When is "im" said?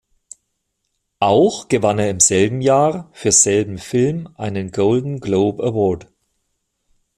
2.09-2.19